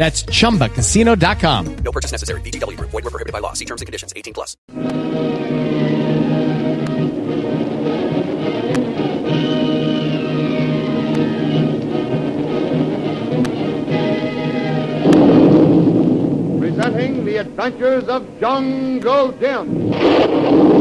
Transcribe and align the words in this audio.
That's 0.00 0.22
chumbacasino.com. 0.22 1.76
No 1.84 1.92
purchase 1.92 2.10
necessary. 2.10 2.40
VGW 2.40 2.78
Group. 2.78 2.88
Void 2.88 3.04
were 3.04 3.10
prohibited 3.10 3.34
by 3.34 3.40
law. 3.40 3.52
See 3.52 3.66
terms 3.66 3.82
and 3.82 3.86
conditions. 3.86 4.14
18 4.16 4.32
plus. 4.32 4.56
Presenting 16.58 17.26
the 17.26 17.36
adventures 17.36 18.04
of 18.04 18.40
Jungle 18.40 19.32
Jim. 19.32 20.79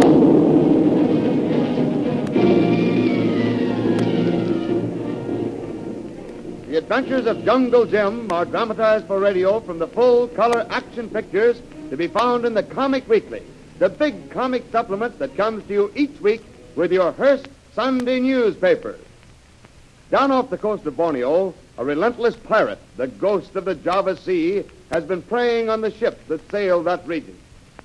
Adventures 6.89 7.27
of 7.27 7.45
Jungle 7.45 7.85
Jim 7.85 8.31
are 8.31 8.45
dramatized 8.45 9.05
for 9.05 9.19
radio 9.19 9.59
from 9.59 9.77
the 9.77 9.85
full 9.85 10.27
color 10.29 10.65
action 10.71 11.07
pictures 11.07 11.61
to 11.91 11.95
be 11.95 12.07
found 12.07 12.45
in 12.45 12.55
the 12.55 12.63
Comic 12.63 13.07
Weekly, 13.07 13.43
the 13.77 13.89
big 13.89 14.31
comic 14.31 14.63
supplement 14.71 15.19
that 15.19 15.37
comes 15.37 15.63
to 15.67 15.73
you 15.73 15.91
each 15.93 16.19
week 16.19 16.41
with 16.75 16.91
your 16.91 17.11
Hearst 17.11 17.47
Sunday 17.75 18.19
newspaper. 18.19 18.97
Down 20.09 20.31
off 20.31 20.49
the 20.49 20.57
coast 20.57 20.87
of 20.87 20.97
Borneo, 20.97 21.53
a 21.77 21.85
relentless 21.85 22.35
pirate, 22.35 22.79
the 22.97 23.05
ghost 23.05 23.55
of 23.55 23.65
the 23.65 23.75
Java 23.75 24.17
Sea, 24.17 24.63
has 24.91 25.03
been 25.03 25.21
preying 25.21 25.69
on 25.69 25.81
the 25.81 25.91
ships 25.91 26.27
that 26.27 26.49
sail 26.49 26.81
that 26.81 27.05
region. 27.05 27.37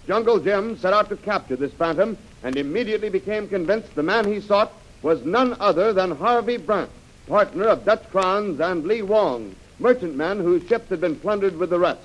Jungle 0.06 0.40
Jim 0.40 0.78
set 0.78 0.94
out 0.94 1.10
to 1.10 1.16
capture 1.18 1.56
this 1.56 1.74
phantom 1.74 2.16
and 2.42 2.56
immediately 2.56 3.10
became 3.10 3.48
convinced 3.48 3.94
the 3.94 4.02
man 4.02 4.24
he 4.24 4.40
sought 4.40 4.72
was 5.02 5.22
none 5.26 5.54
other 5.60 5.92
than 5.92 6.10
Harvey 6.10 6.56
Brandt, 6.56 6.88
partner 7.26 7.64
of 7.64 7.84
Dutch 7.84 8.04
Kranz 8.10 8.60
and 8.60 8.84
Lee 8.84 9.02
Wong, 9.02 9.54
merchantman 9.78 10.40
whose 10.40 10.66
ships 10.68 10.90
had 10.90 11.00
been 11.00 11.16
plundered 11.16 11.56
with 11.56 11.70
the 11.70 11.78
rest. 11.78 12.00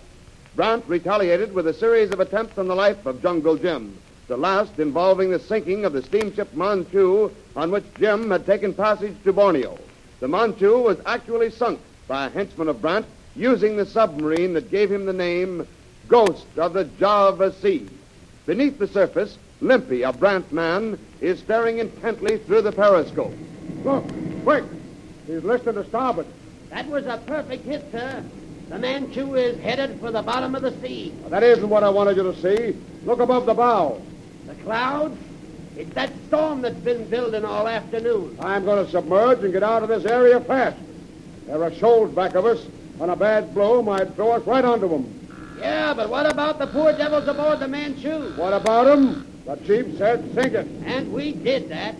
Brandt 0.55 0.85
retaliated 0.87 1.53
with 1.53 1.67
a 1.67 1.73
series 1.73 2.11
of 2.11 2.19
attempts 2.19 2.57
on 2.57 2.67
the 2.67 2.75
life 2.75 3.05
of 3.05 3.21
Jungle 3.21 3.57
Jim, 3.57 3.97
the 4.27 4.37
last 4.37 4.79
involving 4.79 5.29
the 5.29 5.39
sinking 5.39 5.85
of 5.85 5.93
the 5.93 6.01
steamship 6.03 6.53
Manchu 6.53 7.31
on 7.55 7.71
which 7.71 7.83
Jim 7.99 8.31
had 8.31 8.45
taken 8.45 8.73
passage 8.73 9.15
to 9.23 9.33
Borneo. 9.33 9.77
The 10.19 10.27
Manchu 10.27 10.79
was 10.79 10.97
actually 11.05 11.51
sunk 11.51 11.79
by 12.07 12.25
a 12.25 12.29
henchman 12.29 12.69
of 12.69 12.81
Brandt 12.81 13.05
using 13.35 13.77
the 13.77 13.85
submarine 13.85 14.53
that 14.53 14.71
gave 14.71 14.91
him 14.91 15.05
the 15.05 15.13
name 15.13 15.67
Ghost 16.07 16.45
of 16.57 16.73
the 16.73 16.85
Java 16.85 17.53
Sea. 17.53 17.87
Beneath 18.45 18.79
the 18.79 18.87
surface, 18.87 19.37
Limpy, 19.61 20.03
a 20.03 20.11
Brandt 20.11 20.51
man, 20.51 20.97
is 21.21 21.39
staring 21.39 21.77
intently 21.77 22.37
through 22.37 22.61
the 22.61 22.71
periscope. 22.71 23.33
Look, 23.83 24.05
quick! 24.43 24.63
He's 25.29 25.43
listed 25.43 25.75
to 25.75 25.85
starboard. 25.85 26.25
That 26.71 26.87
was 26.87 27.05
a 27.05 27.21
perfect 27.27 27.63
hit, 27.63 27.85
sir. 27.91 28.23
The 28.69 28.79
Manchu 28.79 29.35
is 29.35 29.59
headed 29.59 29.99
for 29.99 30.11
the 30.11 30.23
bottom 30.23 30.55
of 30.55 30.63
the 30.63 30.71
sea. 30.81 31.13
That 31.27 31.43
isn't 31.43 31.69
what 31.69 31.83
I 31.83 31.89
wanted 31.89 32.17
you 32.17 32.23
to 32.23 32.35
see. 32.41 32.75
Look 33.05 33.19
above 33.19 33.45
the 33.45 33.53
bow. 33.53 34.01
The 34.47 34.55
clouds? 34.55 35.19
It's 35.77 35.93
that 35.93 36.11
storm 36.27 36.61
that's 36.61 36.79
been 36.79 37.07
building 37.11 37.45
all 37.45 37.67
afternoon. 37.67 38.37
I'm 38.39 38.65
going 38.65 38.83
to 38.83 38.91
submerge 38.91 39.43
and 39.43 39.53
get 39.53 39.61
out 39.61 39.83
of 39.83 39.89
this 39.89 40.03
area 40.05 40.41
fast. 40.41 40.77
There 41.45 41.63
are 41.63 41.73
shoals 41.75 42.11
back 42.15 42.33
of 42.33 42.45
us, 42.45 42.65
and 42.99 43.11
a 43.11 43.15
bad 43.15 43.53
blow 43.53 43.83
might 43.83 44.15
throw 44.15 44.31
us 44.31 44.43
right 44.47 44.65
onto 44.65 44.89
them. 44.89 45.57
Yeah, 45.59 45.93
but 45.93 46.09
what 46.09 46.25
about 46.25 46.57
the 46.57 46.65
poor 46.65 46.91
devils 46.91 47.27
aboard 47.27 47.59
the 47.59 47.67
Manchu? 47.67 48.33
What 48.35 48.53
about 48.53 48.85
them? 48.85 49.27
The 49.45 49.57
chief 49.57 49.95
said 49.99 50.33
sink 50.33 50.53
it. 50.53 50.65
And 50.85 51.13
we 51.13 51.33
did 51.33 51.69
that. 51.69 51.95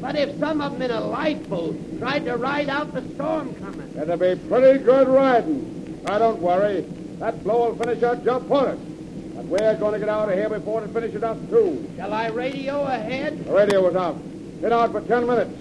But 0.00 0.16
if 0.16 0.38
some 0.38 0.60
of 0.60 0.72
them 0.72 0.82
in 0.82 0.90
a 0.90 1.00
lifeboat 1.00 1.98
tried 1.98 2.24
to 2.24 2.36
ride 2.36 2.68
out 2.68 2.92
the 2.94 3.02
storm 3.14 3.54
coming, 3.56 3.94
It'll 4.00 4.16
be 4.16 4.34
pretty 4.48 4.82
good 4.82 5.08
riding. 5.08 6.02
Now, 6.04 6.18
don't 6.18 6.40
worry. 6.40 6.80
That 7.18 7.42
blow 7.44 7.68
will 7.70 7.76
finish 7.76 8.02
our 8.02 8.16
job 8.16 8.48
for 8.48 8.68
us. 8.68 8.78
But 9.34 9.44
we're 9.44 9.76
going 9.76 9.92
to 9.92 9.98
get 9.98 10.08
out 10.08 10.28
of 10.30 10.34
here 10.34 10.48
before 10.48 10.82
it 10.82 10.90
finishes 10.92 11.22
up, 11.22 11.36
too. 11.50 11.86
shall 11.96 12.12
I 12.14 12.28
radio 12.28 12.82
ahead? 12.84 13.44
The 13.44 13.52
radio 13.52 13.82
was 13.82 13.94
out. 13.96 14.16
Been 14.62 14.72
out 14.72 14.92
for 14.92 15.02
ten 15.02 15.26
minutes. 15.26 15.54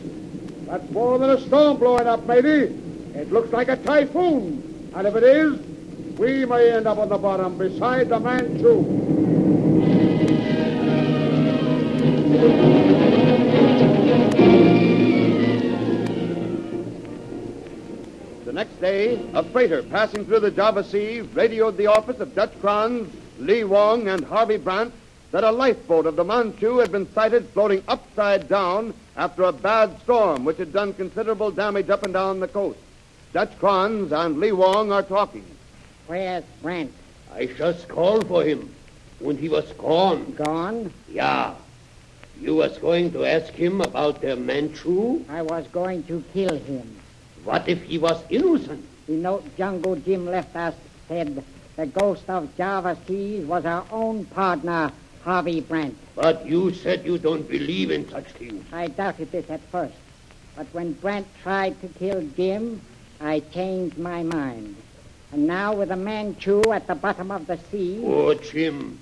That's 0.67 0.89
more 0.91 1.17
than 1.19 1.31
a 1.31 1.41
storm 1.41 1.77
blowing 1.77 2.07
up, 2.07 2.25
matey. 2.25 2.73
It 3.15 3.31
looks 3.31 3.51
like 3.51 3.67
a 3.67 3.75
typhoon. 3.77 4.91
And 4.95 5.05
if 5.07 5.15
it 5.15 5.23
is, 5.23 5.59
we 6.17 6.45
may 6.45 6.71
end 6.71 6.87
up 6.87 6.97
on 6.97 7.09
the 7.09 7.17
bottom 7.17 7.57
beside 7.57 8.09
the 8.09 8.19
Manchu. 8.19 9.08
Next 18.59 18.81
day, 18.81 19.17
a 19.35 19.41
freighter 19.41 19.81
passing 19.81 20.25
through 20.25 20.41
the 20.41 20.51
Java 20.51 20.83
Sea 20.83 21.21
radioed 21.21 21.77
the 21.77 21.87
office 21.87 22.19
of 22.19 22.35
Dutch 22.35 22.51
Kranz, 22.59 23.09
Lee 23.39 23.63
Wong, 23.63 24.09
and 24.09 24.21
Harvey 24.25 24.57
Brandt 24.57 24.93
that 25.31 25.45
a 25.45 25.51
lifeboat 25.51 26.05
of 26.05 26.17
the 26.17 26.25
Manchu 26.25 26.79
had 26.79 26.91
been 26.91 27.09
sighted 27.13 27.47
floating 27.51 27.81
upside 27.87 28.49
down 28.49 28.93
after 29.15 29.43
a 29.43 29.53
bad 29.53 29.97
storm 30.01 30.43
which 30.43 30.57
had 30.57 30.73
done 30.73 30.93
considerable 30.93 31.51
damage 31.51 31.89
up 31.89 32.03
and 32.03 32.11
down 32.11 32.41
the 32.41 32.49
coast. 32.49 32.79
Dutch 33.31 33.57
Kranz 33.59 34.11
and 34.11 34.41
Lee 34.41 34.51
Wong 34.51 34.91
are 34.91 35.03
talking. 35.03 35.45
Where's 36.07 36.43
Brent? 36.61 36.91
I 37.33 37.45
just 37.45 37.87
called 37.87 38.27
for 38.27 38.43
him, 38.43 38.75
and 39.23 39.39
he 39.39 39.47
was 39.47 39.71
gone. 39.77 40.33
Gone? 40.33 40.91
Yeah. 41.07 41.55
You 42.41 42.55
was 42.55 42.77
going 42.77 43.13
to 43.13 43.23
ask 43.23 43.53
him 43.53 43.79
about 43.79 44.19
the 44.19 44.35
Manchu? 44.35 45.23
I 45.29 45.43
was 45.43 45.65
going 45.67 46.03
to 46.07 46.21
kill 46.33 46.57
him. 46.57 46.98
What 47.43 47.67
if 47.67 47.81
he 47.83 47.97
was 47.97 48.21
innocent? 48.29 48.85
The 49.07 49.13
note 49.13 49.43
Jungle 49.57 49.95
Jim 49.95 50.25
left 50.25 50.55
us 50.55 50.75
said 51.07 51.43
the 51.75 51.85
ghost 51.87 52.29
of 52.29 52.55
Java 52.57 52.97
Seas 53.07 53.45
was 53.45 53.65
our 53.65 53.85
own 53.91 54.25
partner, 54.25 54.91
Harvey 55.23 55.61
Brent. 55.61 55.97
But 56.15 56.45
you 56.45 56.73
said 56.73 57.05
you 57.05 57.17
don't 57.17 57.47
believe 57.49 57.89
in 57.89 58.07
such 58.09 58.25
things. 58.33 58.65
I 58.71 58.87
doubted 58.87 59.31
this 59.31 59.49
at 59.49 59.61
first. 59.71 59.95
But 60.55 60.67
when 60.73 60.93
Brent 60.93 61.27
tried 61.41 61.79
to 61.81 61.87
kill 61.87 62.21
Jim, 62.35 62.81
I 63.21 63.39
changed 63.39 63.97
my 63.97 64.23
mind. 64.23 64.75
And 65.31 65.47
now 65.47 65.73
with 65.73 65.91
a 65.91 65.95
Manchu 65.95 66.61
at 66.71 66.87
the 66.87 66.95
bottom 66.95 67.31
of 67.31 67.47
the 67.47 67.57
sea, 67.71 68.01
Oh, 68.03 68.33
Jim, 68.33 68.99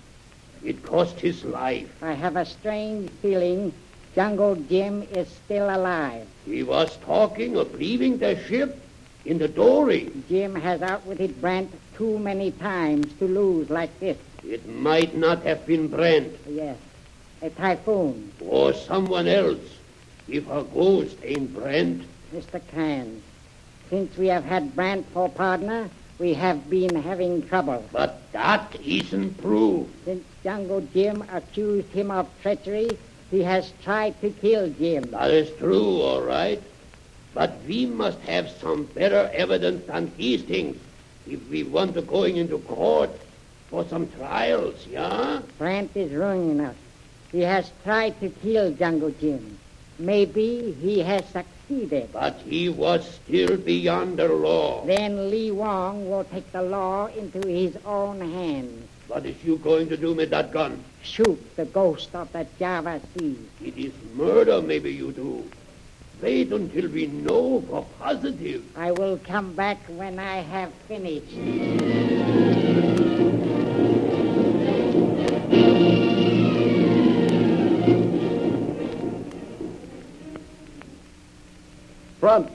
it 0.63 0.83
cost 0.83 1.19
his 1.19 1.43
life. 1.43 1.89
I 2.01 2.13
have 2.13 2.35
a 2.35 2.45
strange 2.45 3.09
feeling 3.21 3.73
Jungle 4.17 4.55
Jim 4.55 5.03
is 5.11 5.27
still 5.27 5.69
alive. 5.69 6.25
He 6.43 6.63
was 6.63 6.97
talking 7.05 7.55
of 7.55 7.71
leaving 7.75 8.17
the 8.17 8.35
ship 8.45 8.81
in 9.25 9.37
the 9.37 9.47
dory. 9.47 10.11
Jim 10.27 10.55
has 10.55 10.81
outwitted 10.81 11.39
Brent 11.39 11.71
too 11.95 12.17
many 12.17 12.49
times 12.49 13.13
to 13.19 13.27
lose 13.27 13.69
like 13.69 13.91
this. 13.99 14.17
It 14.43 14.67
might 14.67 15.15
not 15.15 15.43
have 15.43 15.67
been 15.67 15.87
Brent 15.87 16.35
Yes, 16.49 16.77
a 17.43 17.51
typhoon. 17.51 18.31
or 18.41 18.73
someone 18.73 19.27
else. 19.27 19.61
If 20.27 20.49
a 20.49 20.63
ghost 20.63 21.15
ain't 21.23 21.53
Brent, 21.53 22.01
Mr. 22.33 22.59
Can, 22.71 23.21
since 23.91 24.17
we 24.17 24.29
have 24.29 24.43
had 24.45 24.75
Brant 24.75 25.05
for 25.13 25.29
partner, 25.29 25.91
we 26.17 26.33
have 26.33 26.67
been 26.71 26.95
having 27.03 27.47
trouble. 27.47 27.85
but 27.91 28.19
that 28.31 28.75
isn't 28.83 29.37
proof. 29.39 29.85
Since 30.05 30.25
Jungle 30.43 30.81
Jim 30.91 31.23
accused 31.31 31.89
him 31.89 32.09
of 32.09 32.27
treachery, 32.41 32.97
he 33.29 33.43
has 33.43 33.71
tried 33.83 34.19
to 34.21 34.29
kill 34.29 34.69
Jim. 34.69 35.03
That 35.11 35.31
is 35.31 35.55
true, 35.57 36.01
all 36.01 36.21
right. 36.21 36.61
But 37.33 37.57
we 37.67 37.85
must 37.85 38.19
have 38.21 38.49
some 38.61 38.85
better 38.85 39.29
evidence 39.33 39.85
than 39.85 40.11
these 40.17 40.43
things 40.43 40.77
if 41.27 41.47
we 41.49 41.63
want 41.63 41.93
to 41.95 42.01
going 42.01 42.37
into 42.37 42.57
court. 42.59 43.11
For 43.69 43.85
some 43.89 44.07
trials, 44.11 44.87
yeah? 44.87 45.41
Brant 45.57 45.91
is 45.93 46.13
ruining 46.13 46.61
us. 46.61 46.75
He 47.33 47.41
has 47.41 47.69
tried 47.83 48.17
to 48.21 48.29
kill 48.29 48.71
Jungle 48.71 49.11
Jim. 49.11 49.59
Maybe 49.99 50.71
he 50.79 50.99
has 50.99 51.25
succeeded. 51.25 52.13
But 52.13 52.39
he 52.45 52.69
was 52.69 53.19
still 53.25 53.57
beyond 53.57 54.19
the 54.19 54.29
law. 54.29 54.85
Then 54.85 55.29
Lee 55.29 55.51
Wong 55.51 56.09
will 56.09 56.23
take 56.23 56.49
the 56.53 56.61
law 56.61 57.07
into 57.07 57.45
his 57.45 57.75
own 57.85 58.21
hands. 58.21 58.87
What 59.07 59.25
is 59.25 59.41
you 59.41 59.57
going 59.57 59.87
to 59.89 59.97
do 59.97 60.13
with 60.13 60.31
that 60.31 60.51
gun? 60.51 60.83
Shoot 61.01 61.55
the 61.55 61.63
ghost 61.63 62.13
of 62.13 62.31
the 62.33 62.45
Java 62.59 62.99
Sea. 63.17 63.37
It 63.63 63.77
is 63.77 63.93
murder, 64.15 64.61
maybe 64.61 64.91
you 64.91 65.13
do. 65.13 65.49
Wait 66.21 66.51
until 66.51 66.89
we 66.89 67.07
know 67.07 67.61
for 67.61 67.85
positive. 67.99 68.63
I 68.75 68.91
will 68.91 69.17
come 69.19 69.53
back 69.53 69.77
when 69.87 70.19
I 70.19 70.37
have 70.37 70.73
finished. 70.89 71.31
Front. 82.19 82.51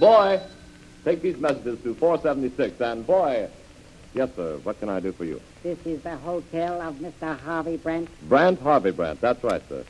Boy, 0.00 0.40
take 1.04 1.22
these 1.22 1.36
messages 1.36 1.78
to 1.84 1.94
476. 1.94 2.80
And 2.80 3.06
boy, 3.06 3.48
yes, 4.14 4.30
sir, 4.36 4.58
what 4.62 4.78
can 4.78 4.88
I 4.88 5.00
do 5.00 5.12
for 5.12 5.24
you? 5.24 5.40
This 5.62 5.78
is 5.84 6.02
the 6.02 6.16
hotel 6.16 6.80
of 6.80 6.96
Mr. 6.96 7.38
Harvey 7.38 7.76
Brant. 7.76 8.08
Brandt, 8.28 8.60
Harvey 8.60 8.90
Brandt. 8.90 9.20
That's 9.20 9.42
right, 9.42 9.62
sir. 9.68 9.84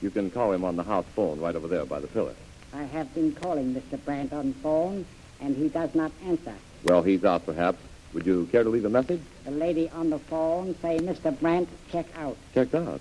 You 0.00 0.10
can 0.10 0.30
call 0.30 0.52
him 0.52 0.64
on 0.64 0.76
the 0.76 0.82
house 0.82 1.06
phone 1.14 1.40
right 1.40 1.54
over 1.56 1.66
there 1.68 1.84
by 1.84 2.00
the 2.00 2.06
pillar. 2.06 2.34
I 2.72 2.82
have 2.84 3.12
been 3.14 3.32
calling 3.34 3.74
Mr. 3.74 4.02
Brant 4.04 4.32
on 4.32 4.52
phone, 4.54 5.06
and 5.40 5.56
he 5.56 5.68
does 5.68 5.94
not 5.94 6.12
answer. 6.24 6.54
Well, 6.84 7.02
he's 7.02 7.24
out, 7.24 7.46
perhaps. 7.46 7.78
Would 8.14 8.26
you 8.26 8.46
care 8.50 8.62
to 8.62 8.68
leave 8.70 8.84
a 8.84 8.90
message? 8.90 9.20
The 9.44 9.50
lady 9.50 9.90
on 9.90 10.10
the 10.10 10.18
phone 10.18 10.74
say 10.80 10.98
Mr. 10.98 11.38
Brant 11.38 11.68
check 11.90 12.06
out. 12.16 12.36
Checked 12.54 12.74
out. 12.74 13.00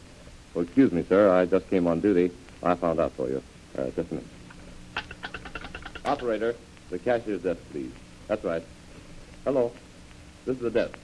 Well, 0.54 0.64
excuse 0.64 0.92
me, 0.92 1.04
sir. 1.08 1.30
I 1.32 1.46
just 1.46 1.70
came 1.70 1.88
on 1.88 2.00
duty. 2.00 2.34
I 2.64 2.76
found 2.76 3.00
out 3.00 3.12
for 3.14 3.30
you. 3.30 3.42
Uh, 3.78 3.86
just 3.92 4.12
a 4.12 4.16
minute. 4.16 4.28
Operator, 6.04 6.56
the 6.90 6.98
cashier's 7.00 7.44
desk, 7.44 7.60
please. 7.72 7.92
That's 8.28 8.44
right. 8.44 8.64
Hello. 9.44 9.72
This 10.48 10.56
is 10.56 10.62
the 10.62 10.72
desk. 10.72 10.98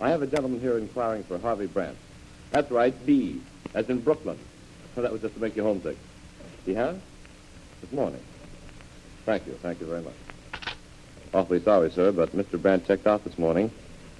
I 0.00 0.10
have 0.10 0.22
a 0.22 0.26
gentleman 0.26 0.58
here 0.58 0.76
inquiring 0.76 1.22
for 1.22 1.38
Harvey 1.38 1.66
Brandt. 1.66 1.96
That's 2.50 2.68
right, 2.68 2.92
B, 3.06 3.40
as 3.72 3.88
in 3.88 4.00
Brooklyn. 4.00 4.36
Oh, 4.96 5.02
that 5.02 5.12
was 5.12 5.20
just 5.20 5.34
to 5.34 5.40
make 5.40 5.54
you 5.54 5.62
homesick. 5.62 5.96
He 6.66 6.74
has? 6.74 6.96
This 7.80 7.92
morning. 7.92 8.20
Thank 9.24 9.46
you. 9.46 9.52
Thank 9.62 9.80
you 9.80 9.86
very 9.86 10.02
much. 10.02 10.14
Awfully 11.32 11.62
sorry, 11.62 11.92
sir, 11.92 12.10
but 12.10 12.34
Mr. 12.36 12.60
Brandt 12.60 12.88
checked 12.88 13.06
out 13.06 13.22
this 13.22 13.38
morning. 13.38 13.70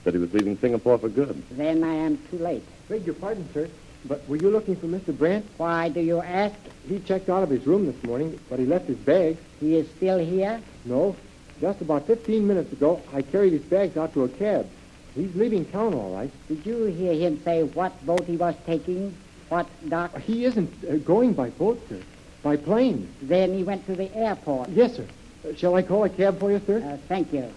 Said 0.05 0.15
he 0.15 0.21
was 0.21 0.33
leaving 0.33 0.57
Singapore 0.59 0.97
for 0.97 1.09
good. 1.09 1.43
Then 1.51 1.83
I 1.83 1.95
am 1.95 2.17
too 2.31 2.39
late. 2.39 2.63
Beg 2.89 3.05
your 3.05 3.17
pardon, 3.17 3.49
sir, 3.53 3.69
but 4.05 4.29
were 4.29 4.37
you 4.37 4.49
looking 4.49 4.77
for 4.77 4.87
Mr. 4.87 5.17
Brandt? 5.17 5.45
Why 5.57 5.89
do 5.89 5.99
you 5.99 6.21
ask? 6.21 6.55
He 6.89 7.01
checked 7.01 7.29
out 7.29 7.43
of 7.43 7.51
his 7.51 7.67
room 7.67 7.87
this 7.87 8.01
morning, 8.05 8.39
but 8.49 8.61
he 8.61 8.65
left 8.65 8.87
his 8.87 8.99
bag. 8.99 9.39
He 9.59 9.75
is 9.75 9.89
still 9.97 10.19
here? 10.19 10.61
No, 10.85 11.17
just 11.61 11.81
about 11.81 12.07
15 12.07 12.47
minutes 12.47 12.73
ago, 12.73 13.01
I 13.13 13.23
carried 13.23 13.53
his 13.53 13.63
bags 13.63 13.97
out 13.97 14.13
to 14.15 14.25
a 14.25 14.29
cab. 14.29 14.69
He's 15.15 15.35
leaving 15.35 15.65
town, 15.65 15.95
all 15.95 16.15
right. 16.15 16.31
Did 16.47 16.65
you 16.65 16.85
hear 16.85 17.13
him 17.15 17.41
say 17.43 17.63
what 17.63 18.05
boat 18.07 18.25
he 18.25 18.37
was 18.37 18.55
taking? 18.67 19.17
What 19.49 19.67
dock? 19.89 20.17
He 20.19 20.45
isn't 20.45 20.73
uh, 20.85 20.97
going 20.99 21.33
by 21.33 21.51
boat, 21.51 21.81
sir. 21.89 22.01
By 22.43 22.57
plane. 22.57 23.13
Then 23.23 23.55
he 23.55 23.65
went 23.65 23.87
to 23.87 23.97
the 23.97 24.15
airport. 24.15 24.69
Yes, 24.69 24.97
sir. 24.97 25.07
Uh, 25.45 25.55
shall 25.57 25.75
I 25.75 25.83
call 25.83 26.05
a 26.05 26.09
cab 26.09 26.39
for 26.39 26.53
you, 26.53 26.61
sir? 26.67 26.81
Uh, 26.81 26.99
thank 27.09 27.33
you. 27.33 27.51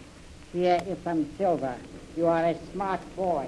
Here 0.53 0.81
is 0.87 0.97
some 1.03 1.29
silver. 1.37 1.75
You 2.15 2.27
are 2.27 2.45
a 2.45 2.55
smart 2.71 3.01
boy. 3.15 3.47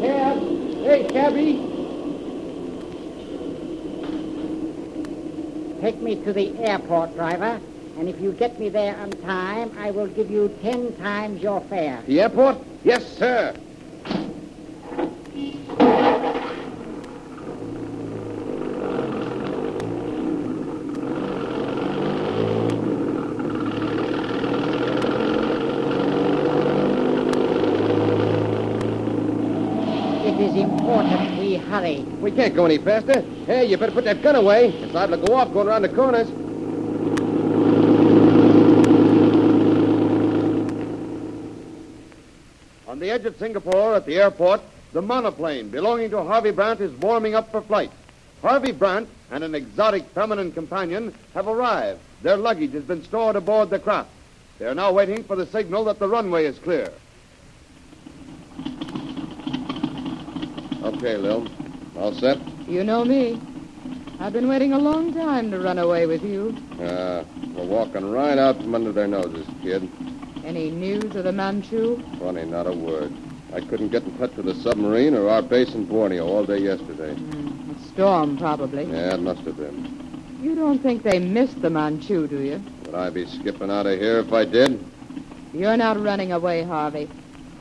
Cab! 0.00 0.38
Hey, 0.84 1.08
cabby! 1.10 1.75
Take 5.86 6.02
me 6.02 6.16
to 6.24 6.32
the 6.32 6.48
airport, 6.58 7.14
driver. 7.14 7.60
And 7.96 8.08
if 8.08 8.20
you 8.20 8.32
get 8.32 8.58
me 8.58 8.68
there 8.68 8.96
on 8.96 9.12
time, 9.22 9.70
I 9.78 9.92
will 9.92 10.08
give 10.08 10.28
you 10.28 10.48
ten 10.60 10.96
times 10.96 11.40
your 11.40 11.60
fare. 11.60 12.02
The 12.08 12.22
airport? 12.22 12.58
Yes, 12.82 13.06
sir. 13.16 13.54
It 30.24 30.40
is 30.40 30.56
important 30.56 31.45
hurry. 31.56 32.00
We 32.20 32.30
can't 32.30 32.54
go 32.54 32.64
any 32.64 32.78
faster. 32.78 33.20
Hey, 33.46 33.66
you 33.66 33.76
better 33.76 33.92
put 33.92 34.04
that 34.04 34.22
gun 34.22 34.36
away. 34.36 34.68
It's 34.68 34.94
liable 34.94 35.18
to 35.18 35.26
go 35.26 35.34
off 35.34 35.52
going 35.52 35.68
around 35.68 35.82
the 35.82 35.88
corners. 35.88 36.28
On 42.88 42.98
the 42.98 43.10
edge 43.10 43.24
of 43.26 43.36
Singapore 43.36 43.94
at 43.94 44.06
the 44.06 44.16
airport, 44.16 44.62
the 44.92 45.02
monoplane 45.02 45.68
belonging 45.68 46.10
to 46.10 46.22
Harvey 46.22 46.50
Brandt 46.50 46.80
is 46.80 46.92
warming 46.92 47.34
up 47.34 47.50
for 47.50 47.60
flight. 47.60 47.90
Harvey 48.40 48.72
Brandt 48.72 49.08
and 49.30 49.44
an 49.44 49.54
exotic 49.54 50.04
feminine 50.10 50.52
companion 50.52 51.14
have 51.34 51.48
arrived. 51.48 52.00
Their 52.22 52.36
luggage 52.36 52.72
has 52.72 52.84
been 52.84 53.04
stored 53.04 53.36
aboard 53.36 53.70
the 53.70 53.78
craft. 53.78 54.10
They 54.58 54.66
are 54.66 54.74
now 54.74 54.92
waiting 54.92 55.24
for 55.24 55.36
the 55.36 55.46
signal 55.46 55.84
that 55.84 55.98
the 55.98 56.08
runway 56.08 56.46
is 56.46 56.58
clear. 56.58 56.90
Okay, 60.86 61.16
Lil. 61.16 61.48
All 61.96 62.12
set? 62.14 62.38
You 62.68 62.84
know 62.84 63.04
me. 63.04 63.40
I've 64.20 64.32
been 64.32 64.48
waiting 64.48 64.72
a 64.72 64.78
long 64.78 65.12
time 65.12 65.50
to 65.50 65.58
run 65.58 65.80
away 65.80 66.06
with 66.06 66.22
you. 66.22 66.56
Uh, 66.80 67.24
we're 67.56 67.66
walking 67.66 68.08
right 68.08 68.38
out 68.38 68.56
from 68.58 68.72
under 68.72 68.92
their 68.92 69.08
noses, 69.08 69.46
kid. 69.62 69.90
Any 70.44 70.70
news 70.70 71.16
of 71.16 71.24
the 71.24 71.32
Manchu? 71.32 72.00
Funny, 72.20 72.44
not 72.44 72.68
a 72.68 72.72
word. 72.72 73.12
I 73.52 73.60
couldn't 73.62 73.88
get 73.88 74.04
in 74.04 74.16
touch 74.16 74.36
with 74.36 74.46
the 74.46 74.54
submarine 74.54 75.14
or 75.16 75.28
our 75.28 75.42
base 75.42 75.74
in 75.74 75.86
Borneo 75.86 76.24
all 76.24 76.44
day 76.44 76.58
yesterday. 76.58 77.10
A 77.12 77.88
storm, 77.88 78.36
probably. 78.38 78.84
Yeah, 78.84 79.14
it 79.14 79.20
must 79.20 79.40
have 79.40 79.56
been. 79.56 80.38
You 80.40 80.54
don't 80.54 80.78
think 80.78 81.02
they 81.02 81.18
missed 81.18 81.60
the 81.62 81.70
Manchu, 81.70 82.28
do 82.28 82.40
you? 82.42 82.62
Would 82.84 82.94
I 82.94 83.10
be 83.10 83.26
skipping 83.26 83.72
out 83.72 83.86
of 83.86 83.98
here 83.98 84.20
if 84.20 84.32
I 84.32 84.44
did? 84.44 84.84
You're 85.52 85.76
not 85.76 86.00
running 86.00 86.30
away, 86.30 86.62
Harvey. 86.62 87.10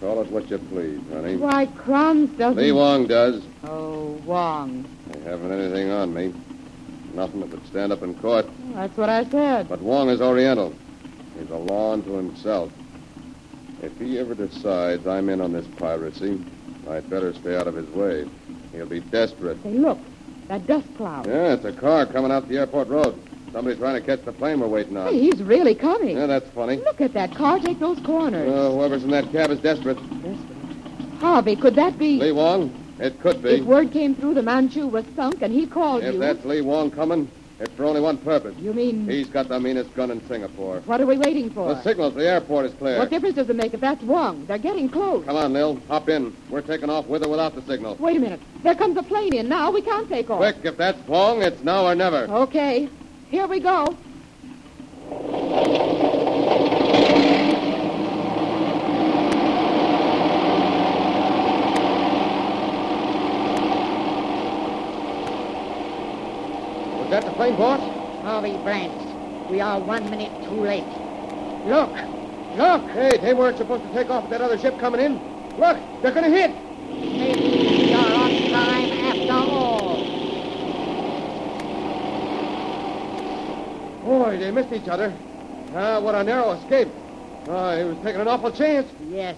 Call 0.05 0.21
it 0.21 0.29
what 0.29 0.51
you 0.51 0.59
please, 0.59 1.01
honey. 1.11 1.35
Why, 1.35 1.65
Kranz 1.65 2.29
doesn't... 2.37 2.61
Lee 2.61 2.71
Wong 2.71 3.07
does. 3.07 3.43
Oh, 3.63 4.21
Wong. 4.23 4.87
They 5.07 5.19
haven't 5.21 5.51
anything 5.51 5.89
on 5.89 6.13
me. 6.13 6.31
Nothing 7.15 7.39
that 7.39 7.49
would 7.49 7.65
stand 7.65 7.91
up 7.91 8.03
in 8.03 8.13
court. 8.19 8.45
That's 8.75 8.95
what 8.97 9.09
I 9.09 9.27
said. 9.27 9.67
But 9.67 9.81
Wong 9.81 10.09
is 10.09 10.21
Oriental. 10.21 10.75
He's 11.39 11.49
a 11.49 11.57
law 11.57 11.93
unto 11.93 12.11
himself. 12.17 12.71
If 13.81 13.97
he 13.97 14.19
ever 14.19 14.35
decides 14.35 15.07
I'm 15.07 15.27
in 15.27 15.41
on 15.41 15.53
this 15.53 15.65
piracy, 15.79 16.39
I'd 16.87 17.09
better 17.09 17.33
stay 17.33 17.55
out 17.55 17.65
of 17.65 17.73
his 17.73 17.89
way. 17.89 18.29
He'll 18.73 18.85
be 18.85 18.99
desperate. 18.99 19.57
Say, 19.63 19.71
look. 19.71 19.97
That 20.49 20.67
dust 20.67 20.85
cloud. 20.97 21.25
Yeah, 21.25 21.53
it's 21.53 21.65
a 21.65 21.73
car 21.73 22.05
coming 22.05 22.31
out 22.31 22.47
the 22.47 22.59
airport 22.59 22.89
road. 22.89 23.19
Somebody's 23.55 23.79
trying 23.79 23.95
to 23.95 24.01
catch 24.05 24.25
the 24.25 24.33
plane 24.33 24.59
we're 24.59 24.67
waiting 24.67 24.97
on. 24.97 25.13
Hey, 25.13 25.17
he's 25.17 25.41
really 25.41 25.75
coming. 25.75 26.17
Yeah, 26.17 26.25
that's 26.25 26.49
funny. 26.49 26.75
Look 26.75 26.99
at 26.99 27.13
that 27.13 27.33
car 27.33 27.57
take 27.57 27.79
those 27.79 27.97
corners. 28.01 28.51
Uh, 28.51 28.69
whoever's 28.71 29.05
in 29.05 29.11
that 29.11 29.31
cab 29.31 29.49
is 29.49 29.59
desperate. 29.59 29.95
Desperate. 29.95 31.19
Harvey, 31.19 31.55
could 31.55 31.73
that 31.75 31.97
be... 31.97 32.19
Lee 32.19 32.33
Wong? 32.33 32.69
It 32.99 33.21
could 33.21 33.41
be. 33.41 33.51
If 33.51 33.63
word 33.63 33.93
came 33.93 34.13
through 34.13 34.33
the 34.33 34.43
Manchu 34.43 34.87
was 34.87 35.05
sunk 35.15 35.41
and 35.41 35.53
he 35.53 35.65
called 35.65 36.03
If 36.03 36.15
you... 36.15 36.19
that's 36.19 36.43
Lee 36.43 36.59
Wong 36.59 36.91
coming, 36.91 37.31
it's 37.61 37.71
for 37.75 37.85
only 37.85 38.01
one 38.01 38.17
purpose. 38.17 38.57
You 38.57 38.73
mean... 38.73 39.07
He's 39.07 39.29
got 39.29 39.47
the 39.47 39.57
meanest 39.57 39.93
gun 39.95 40.11
in 40.11 40.21
Singapore. 40.27 40.81
What 40.81 40.99
are 40.99 41.05
we 41.05 41.17
waiting 41.17 41.49
for? 41.49 41.73
The 41.73 41.81
signal 41.81 42.11
to 42.11 42.17
the 42.17 42.27
airport 42.27 42.65
is 42.65 42.73
clear. 42.73 42.99
What 42.99 43.09
difference 43.09 43.37
does 43.37 43.49
it 43.49 43.55
make 43.55 43.73
if 43.73 43.79
that's 43.79 44.03
Wong? 44.03 44.45
They're 44.47 44.57
getting 44.57 44.89
close. 44.89 45.23
Come 45.23 45.37
on, 45.37 45.53
Lil. 45.53 45.79
Hop 45.87 46.09
in. 46.09 46.35
We're 46.49 46.59
taking 46.59 46.89
off 46.89 47.07
with 47.07 47.23
or 47.23 47.29
without 47.29 47.55
the 47.55 47.61
signal. 47.61 47.95
Wait 48.01 48.17
a 48.17 48.19
minute. 48.19 48.41
There 48.63 48.75
comes 48.75 48.97
a 48.97 49.03
plane 49.03 49.33
in 49.33 49.47
now. 49.47 49.71
We 49.71 49.81
can't 49.81 50.09
take 50.09 50.29
off. 50.29 50.39
Quick, 50.39 50.57
if 50.63 50.75
that's 50.75 50.99
Wong, 51.07 51.41
it's 51.41 51.63
now 51.63 51.85
or 51.85 51.95
never. 51.95 52.25
Okay. 52.29 52.89
Here 53.31 53.47
we 53.47 53.59
go. 53.59 53.85
Was 66.99 67.09
that 67.09 67.25
the 67.25 67.31
plane, 67.31 67.55
boss? 67.57 67.79
Harvey 68.21 68.57
Brant, 68.57 69.49
we 69.49 69.59
are 69.59 69.79
one 69.79 70.07
minute 70.11 70.31
too 70.43 70.61
late. 70.61 70.83
Look! 71.65 71.91
Look! 72.57 72.91
Hey, 72.91 73.17
they 73.17 73.33
weren't 73.33 73.57
supposed 73.57 73.83
to 73.83 73.93
take 73.93 74.11
off 74.11 74.23
with 74.23 74.31
that 74.31 74.41
other 74.41 74.57
ship 74.59 74.79
coming 74.79 75.01
in. 75.01 75.13
Look, 75.57 75.77
they're 76.03 76.13
to 76.13 76.29
hit. 76.29 76.51
Maybe 76.89 77.87
we 77.87 77.93
are 77.93 78.13
on 78.13 78.29
time 78.51 78.91
after 78.91 79.33
all. 79.33 79.75
Boy, 84.25 84.37
they 84.37 84.49
missed 84.49 84.73
each 84.73 84.87
other. 84.87 85.13
Ah, 85.75 85.99
what 85.99 86.15
a 86.15 86.23
narrow 86.23 86.53
escape. 86.53 86.87
Oh, 87.47 87.77
he 87.77 87.83
was 87.83 87.95
taking 87.99 88.21
an 88.21 88.27
awful 88.27 88.49
chance. 88.49 88.91
Yes. 89.11 89.37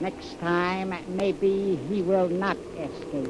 Next 0.00 0.40
time, 0.40 0.94
maybe 1.08 1.76
he 1.90 2.00
will 2.00 2.30
not 2.30 2.56
escape. 2.78 3.28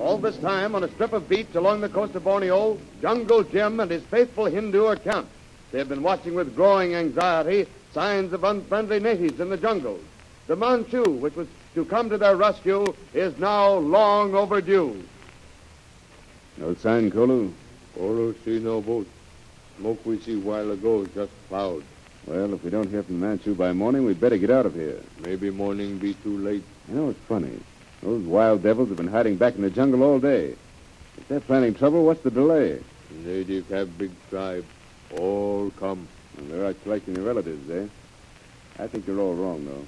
All 0.00 0.18
this 0.18 0.36
time, 0.38 0.74
on 0.74 0.82
a 0.82 0.90
strip 0.90 1.12
of 1.12 1.28
beach 1.28 1.54
along 1.54 1.82
the 1.82 1.88
coast 1.88 2.16
of 2.16 2.24
Borneo, 2.24 2.76
Jungle 3.00 3.44
Jim 3.44 3.78
and 3.78 3.92
his 3.92 4.02
faithful 4.02 4.46
Hindu 4.46 4.86
are 4.86 4.96
camped. 4.96 5.30
They 5.70 5.78
have 5.78 5.88
been 5.88 6.02
watching 6.02 6.34
with 6.34 6.56
growing 6.56 6.96
anxiety 6.96 7.68
signs 7.94 8.32
of 8.32 8.44
unfriendly 8.44 8.98
natives 9.00 9.40
in 9.40 9.48
the 9.48 9.56
jungles. 9.56 10.02
The 10.48 10.56
Manchu, 10.56 11.04
which 11.04 11.36
was 11.36 11.48
to 11.74 11.84
come 11.84 12.10
to 12.10 12.18
their 12.18 12.36
rescue, 12.36 12.92
is 13.14 13.38
now 13.38 13.74
long 13.74 14.34
overdue. 14.34 15.02
No 16.58 16.74
sign, 16.74 17.10
Kolu? 17.10 17.50
Kolu 17.96 18.34
see 18.44 18.58
no 18.58 18.82
boat. 18.82 19.06
Smoke 19.78 20.04
we 20.04 20.18
see 20.20 20.36
while 20.36 20.70
ago, 20.70 21.06
just 21.06 21.32
cloud. 21.48 21.82
Well, 22.26 22.52
if 22.52 22.62
we 22.62 22.70
don't 22.70 22.90
hear 22.90 23.02
from 23.02 23.20
Manchu 23.20 23.54
by 23.54 23.72
morning, 23.72 24.04
we'd 24.04 24.20
better 24.20 24.38
get 24.38 24.50
out 24.50 24.66
of 24.66 24.74
here. 24.74 25.00
Maybe 25.20 25.50
morning 25.50 25.98
be 25.98 26.14
too 26.14 26.38
late. 26.38 26.64
You 26.88 26.94
know, 26.94 27.10
it's 27.10 27.20
funny. 27.20 27.58
Those 28.02 28.22
wild 28.24 28.62
devils 28.62 28.88
have 28.88 28.96
been 28.98 29.08
hiding 29.08 29.36
back 29.36 29.56
in 29.56 29.62
the 29.62 29.70
jungle 29.70 30.02
all 30.02 30.18
day. 30.18 30.54
If 31.16 31.28
they're 31.28 31.40
planning 31.40 31.74
trouble, 31.74 32.04
what's 32.04 32.22
the 32.22 32.30
delay? 32.30 32.80
Native 33.24 33.68
have 33.68 33.96
big 33.98 34.10
tribe. 34.30 34.64
All 35.18 35.70
come. 35.78 36.08
They're 36.38 36.66
out 36.66 36.82
collecting 36.82 37.14
their 37.14 37.24
relatives, 37.24 37.70
eh? 37.70 37.86
I 38.82 38.86
think 38.86 39.06
you're 39.06 39.20
all 39.20 39.34
wrong, 39.34 39.64
though. 39.64 39.86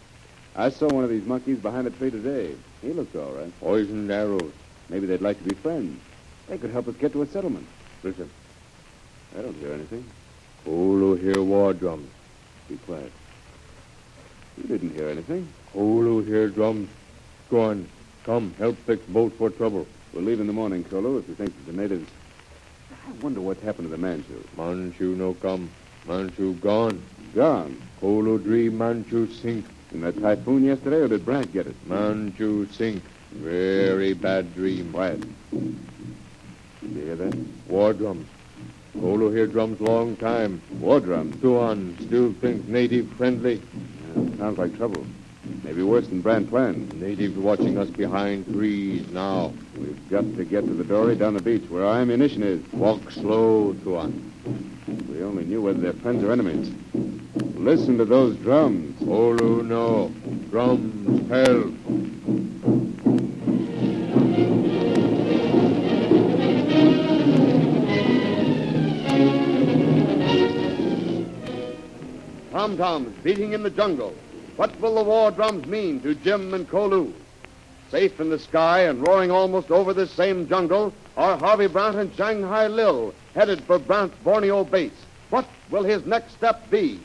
I 0.55 0.71
saw 0.71 0.89
one 0.89 1.05
of 1.05 1.11
these 1.11 1.27
monkeys 1.27 1.59
behind 1.59 1.87
a 1.87 1.91
tree 1.91 2.11
today. 2.11 2.55
He 2.81 2.93
looked 2.93 3.15
all 3.17 3.33
right. 3.33 3.61
Poisoned 3.61 4.11
arrows. 4.11 4.53
Maybe 4.89 5.07
they'd 5.07 5.21
like 5.21 5.39
to 5.43 5.49
be 5.49 5.55
friends. 5.57 6.01
They 6.49 6.59
could 6.59 6.71
help 6.71 6.89
us 6.89 6.95
get 6.97 7.13
to 7.13 7.23
a 7.23 7.27
settlement. 7.27 7.67
Listen. 8.03 8.31
I 9.37 9.43
don't 9.43 9.57
hear 9.57 9.73
anything. 9.73 10.05
Kolu 10.65 11.21
hear 11.21 11.43
war 11.43 11.75
drums. 11.75 12.09
Be 12.69 12.77
quiet. 12.77 13.13
You 14.57 14.65
didn't 14.65 14.95
hear 14.95 15.09
anything. 15.09 15.49
Kolu 15.75 16.25
hear 16.25 16.49
drums. 16.49 16.89
Go 17.51 17.61
on. 17.61 17.89
Come, 18.25 18.55
help 18.59 18.77
fix 18.79 19.05
boat 19.07 19.35
for 19.35 19.51
trouble. 19.51 19.87
We'll 20.13 20.25
leave 20.25 20.41
in 20.41 20.47
the 20.47 20.53
morning, 20.53 20.83
Kolu, 20.85 21.19
if 21.19 21.29
you 21.29 21.35
think 21.35 21.55
that 21.55 21.73
the 21.73 21.81
natives... 21.81 22.09
I 22.91 23.13
wonder 23.23 23.41
what's 23.41 23.63
happened 23.63 23.87
to 23.87 23.91
the 23.91 23.99
Manchu. 23.99 24.43
Manchu 24.57 25.15
no 25.15 25.35
come. 25.35 25.71
Manchu 26.07 26.55
gone. 26.55 27.03
Gone. 27.35 27.81
Kolu 28.01 28.43
dream 28.43 28.79
Manchu 28.79 29.27
sink. 29.33 29.65
In 29.93 30.01
that 30.03 30.21
typhoon 30.21 30.65
yesterday, 30.65 30.97
or 30.97 31.09
did 31.09 31.25
Brant 31.25 31.53
get 31.53 31.67
it? 31.67 31.77
Manchu 31.87 32.67
sink. 32.73 33.03
Very 33.33 34.15
bad 34.15 34.55
dream. 34.55 34.93
Quiet. 34.93 35.23
You 35.53 35.77
hear 36.83 37.17
that? 37.17 37.37
War 37.69 37.93
drums. 37.93 38.27
Kolu 38.95 39.31
hear 39.35 39.47
drums 39.47 39.81
long 39.81 40.17
time. 40.17 40.61
War 40.81 41.01
drums. 41.01 41.41
Tuan 41.41 41.97
still 42.01 42.33
think 42.33 42.67
native 42.69 43.09
friendly. 43.13 43.61
Yeah, 44.17 44.37
sounds 44.39 44.59
like 44.59 44.77
trouble. 44.77 45.07
Maybe 45.63 45.83
worse 45.83 46.07
than 46.09 46.23
Brant 46.23 46.49
planned. 46.49 47.01
Natives 47.01 47.37
watching 47.37 47.79
us 47.79 47.91
behind 47.91 48.47
trees 48.47 49.09
now. 49.11 49.53
We've 49.77 50.09
got 50.09 50.23
to 50.37 50.45
get 50.45 50.65
to 50.65 50.75
the 50.75 50.85
dory 50.85 51.17
down 51.17 51.35
the 51.35 51.43
beach 51.43 51.69
where 51.69 51.85
our 51.85 52.01
ammunition 52.01 52.43
is. 52.43 52.61
Walk 52.73 53.11
slow, 53.11 53.75
Tuan. 53.85 54.33
If 55.27 55.33
we 55.33 55.39
only 55.41 55.51
knew 55.51 55.63
whether 55.63 55.81
they're 55.81 55.93
friends 55.93 56.23
or 56.23 56.31
enemies. 56.31 56.73
Listen 57.57 57.99
to 57.99 58.05
those 58.05 58.37
drums. 58.37 58.97
Kolu 59.01 59.65
no. 59.65 60.13
Drums 60.51 61.29
hell. 61.29 61.73
Tom-toms 72.53 73.13
beating 73.25 73.53
in 73.53 73.65
the 73.65 73.71
jungle. 73.71 74.15
What 74.55 74.81
will 74.81 74.95
the 74.95 75.03
war 75.03 75.33
drums 75.33 75.67
mean 75.67 76.01
to 76.03 76.15
Jim 76.15 76.55
and 76.55 76.71
Kolu? 76.71 77.13
Safe 77.91 78.21
in 78.21 78.31
the 78.31 78.39
sky 78.39 78.83
and 78.83 79.05
roaring 79.05 79.33
almost 79.33 79.73
over 79.73 79.93
this 79.93 80.13
same 80.13 80.49
jungle 80.49 80.93
are 81.17 81.37
Harvey 81.37 81.67
Brant 81.67 81.97
and 81.97 82.15
Shanghai 82.15 82.69
Lil, 82.69 83.13
headed 83.35 83.65
for 83.65 83.81
Brant's 83.81 84.17
Borneo 84.23 84.63
base. 84.63 85.06
What 85.31 85.47
will 85.71 85.85
his 85.85 86.07
next 86.07 86.33
step 86.33 86.71
be? 86.71 87.01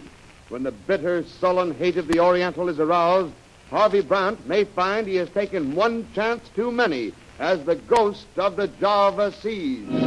When 0.49 0.63
the 0.63 0.71
bitter, 0.71 1.23
sullen 1.23 1.73
hate 1.75 1.97
of 1.97 2.07
the 2.07 2.19
Oriental 2.19 2.69
is 2.69 2.79
aroused, 2.79 3.33
Harvey 3.69 4.01
Brant 4.01 4.45
may 4.47 4.65
find 4.65 5.07
he 5.07 5.15
has 5.15 5.29
taken 5.29 5.75
one 5.75 6.07
chance 6.13 6.47
too 6.55 6.71
many 6.71 7.13
as 7.39 7.63
the 7.63 7.75
ghost 7.75 8.27
of 8.37 8.57
the 8.57 8.67
Java 8.67 9.31
Seas. 9.31 10.00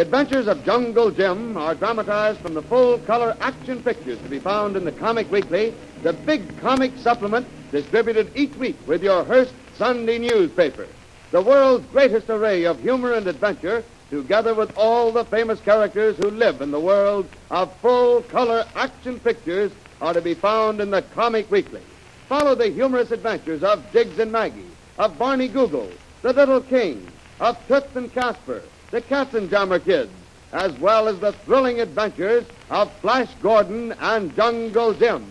The 0.00 0.06
Adventures 0.06 0.48
of 0.48 0.64
Jungle 0.64 1.10
Jim 1.10 1.58
are 1.58 1.74
dramatized 1.74 2.40
from 2.40 2.54
the 2.54 2.62
full-color 2.62 3.36
action 3.38 3.82
pictures 3.82 4.18
to 4.20 4.30
be 4.30 4.38
found 4.38 4.74
in 4.74 4.86
the 4.86 4.92
Comic 4.92 5.30
Weekly, 5.30 5.74
the 6.02 6.14
big 6.14 6.58
comic 6.62 6.96
supplement 6.96 7.46
distributed 7.70 8.32
each 8.34 8.56
week 8.56 8.78
with 8.86 9.02
your 9.02 9.24
Hearst 9.24 9.52
Sunday 9.76 10.16
newspaper. 10.16 10.86
The 11.32 11.42
world's 11.42 11.84
greatest 11.88 12.30
array 12.30 12.64
of 12.64 12.80
humor 12.80 13.12
and 13.12 13.26
adventure, 13.26 13.84
together 14.08 14.54
with 14.54 14.72
all 14.74 15.12
the 15.12 15.26
famous 15.26 15.60
characters 15.60 16.16
who 16.16 16.30
live 16.30 16.62
in 16.62 16.70
the 16.70 16.80
world 16.80 17.28
of 17.50 17.70
full-color 17.80 18.64
action 18.76 19.20
pictures, 19.20 19.70
are 20.00 20.14
to 20.14 20.22
be 20.22 20.32
found 20.32 20.80
in 20.80 20.90
the 20.90 21.02
Comic 21.02 21.50
Weekly. 21.50 21.82
Follow 22.26 22.54
the 22.54 22.68
humorous 22.70 23.10
adventures 23.10 23.62
of 23.62 23.84
Jiggs 23.92 24.18
and 24.18 24.32
Maggie, 24.32 24.64
of 24.98 25.18
Barney 25.18 25.48
Google, 25.48 25.90
the 26.22 26.32
Little 26.32 26.62
King, 26.62 27.06
of 27.38 27.58
Toots 27.68 27.94
and 27.96 28.10
Casper, 28.14 28.62
the 28.90 29.00
Katzenjammer 29.00 29.84
Kids, 29.84 30.12
as 30.52 30.76
well 30.78 31.08
as 31.08 31.18
the 31.20 31.32
thrilling 31.32 31.80
adventures 31.80 32.44
of 32.70 32.92
Flash 32.94 33.28
Gordon 33.42 33.92
and 34.00 34.34
Jungle 34.34 34.94
Jim. 34.94 35.24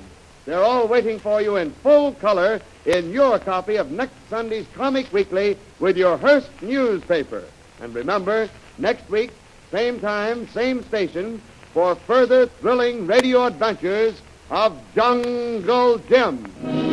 They're 0.46 0.64
all 0.64 0.88
waiting 0.88 1.20
for 1.20 1.42
you 1.42 1.58
in 1.58 1.72
full 1.72 2.14
color 2.14 2.62
in 2.86 3.12
your 3.12 3.38
copy 3.40 3.76
of 3.76 3.92
next 3.92 4.14
Sunday's 4.30 4.66
Comic 4.74 5.12
Weekly 5.14 5.58
with 5.80 5.98
your 5.98 6.18
Hearst 6.18 6.50
newspaper. 6.62 7.44
And 7.82 7.94
remember, 7.94 8.50
next 8.78 9.10
week, 9.10 9.32
same 9.72 10.00
time, 10.00 10.48
same 10.50 10.84
station, 10.86 11.42
for 11.74 11.96
further 11.96 12.48
thrilling 12.48 13.06
radio 13.06 13.46
adventures 13.46 14.20
of 14.50 14.76
Jungle 14.96 16.00
Jim. 16.00 16.89